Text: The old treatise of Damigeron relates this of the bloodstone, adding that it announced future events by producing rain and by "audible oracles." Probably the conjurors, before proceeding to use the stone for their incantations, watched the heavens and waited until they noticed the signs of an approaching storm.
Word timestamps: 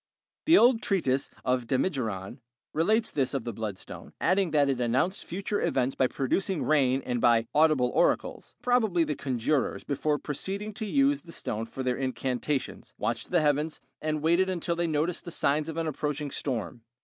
The 0.45 0.57
old 0.57 0.81
treatise 0.81 1.29
of 1.45 1.67
Damigeron 1.67 2.39
relates 2.73 3.11
this 3.11 3.35
of 3.35 3.43
the 3.43 3.53
bloodstone, 3.53 4.13
adding 4.19 4.49
that 4.49 4.67
it 4.67 4.81
announced 4.81 5.23
future 5.23 5.61
events 5.61 5.93
by 5.93 6.07
producing 6.07 6.63
rain 6.63 7.03
and 7.05 7.21
by 7.21 7.45
"audible 7.53 7.91
oracles." 7.93 8.55
Probably 8.63 9.03
the 9.03 9.13
conjurors, 9.13 9.83
before 9.83 10.17
proceeding 10.17 10.73
to 10.73 10.87
use 10.87 11.21
the 11.21 11.31
stone 11.31 11.67
for 11.67 11.83
their 11.83 11.97
incantations, 11.97 12.95
watched 12.97 13.29
the 13.29 13.41
heavens 13.41 13.79
and 14.01 14.23
waited 14.23 14.49
until 14.49 14.75
they 14.75 14.87
noticed 14.87 15.23
the 15.23 15.29
signs 15.29 15.69
of 15.69 15.77
an 15.77 15.85
approaching 15.85 16.31
storm. 16.31 16.81